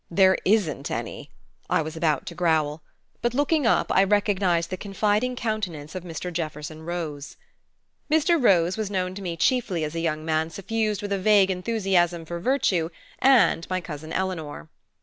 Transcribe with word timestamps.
"There 0.09 0.35
isn't 0.45 0.89
any," 0.89 1.29
I 1.69 1.83
was 1.83 1.95
about 1.95 2.25
to 2.25 2.33
growl; 2.33 2.81
but 3.21 3.35
looking 3.35 3.67
up 3.67 3.91
I 3.91 4.03
recognized 4.03 4.71
the 4.71 4.75
confiding 4.75 5.35
countenance 5.35 5.93
of 5.93 6.01
Mr. 6.03 6.33
Jefferson 6.33 6.81
Rose. 6.81 7.37
Mr. 8.09 8.43
Rose 8.43 8.77
was 8.77 8.89
known 8.89 9.13
to 9.13 9.21
me 9.21 9.37
chiefly 9.37 9.83
as 9.83 9.93
a 9.93 9.99
young 9.99 10.25
man 10.25 10.49
suffused 10.49 11.03
with 11.03 11.13
a 11.13 11.19
vague 11.19 11.51
enthusiasm 11.51 12.25
for 12.25 12.39
Virtue 12.39 12.89
and 13.19 13.69
my 13.69 13.79
cousin 13.79 14.11
Eleanor. 14.11 14.69